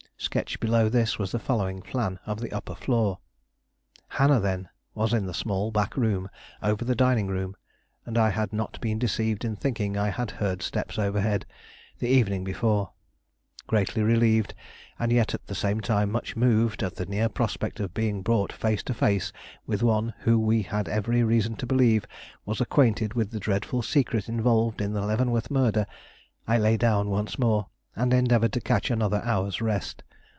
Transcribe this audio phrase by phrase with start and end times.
[0.17, 4.29] Sketched below this was the following plan of the upper floor: [Illustration: (Upper floor plan)]
[4.29, 6.29] Hannah, then, was in the small back room
[6.61, 7.55] over the dining room,
[8.05, 11.47] and I had not been deceived in thinking I had heard steps overhead,
[11.97, 12.91] the evening before.
[13.65, 14.53] Greatly relieved,
[14.99, 18.53] and yet at the same time much moved at the near prospect of being brought
[18.53, 19.33] face to face
[19.65, 22.05] with one who we had every reason to believe
[22.45, 25.87] was acquainted with the dreadful secret involved in the Leavenworth murder,
[26.47, 30.03] I lay down once more, and endeavored to catch another hour's rest.